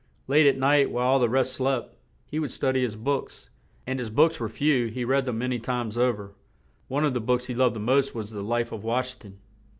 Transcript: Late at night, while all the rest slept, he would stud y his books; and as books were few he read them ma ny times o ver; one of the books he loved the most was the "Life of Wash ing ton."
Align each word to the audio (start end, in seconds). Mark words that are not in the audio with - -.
Late 0.25 0.47
at 0.47 0.57
night, 0.57 0.89
while 0.89 1.05
all 1.05 1.19
the 1.19 1.29
rest 1.29 1.53
slept, 1.53 1.95
he 2.25 2.39
would 2.39 2.49
stud 2.51 2.73
y 2.73 2.81
his 2.81 2.95
books; 2.95 3.51
and 3.85 4.01
as 4.01 4.09
books 4.09 4.39
were 4.39 4.49
few 4.49 4.87
he 4.87 5.05
read 5.05 5.27
them 5.27 5.37
ma 5.37 5.45
ny 5.45 5.57
times 5.59 5.95
o 5.95 6.11
ver; 6.11 6.31
one 6.87 7.05
of 7.05 7.13
the 7.13 7.21
books 7.21 7.45
he 7.45 7.53
loved 7.53 7.75
the 7.75 7.79
most 7.79 8.15
was 8.15 8.31
the 8.31 8.41
"Life 8.41 8.71
of 8.71 8.83
Wash 8.83 9.13
ing 9.13 9.19
ton." 9.19 9.37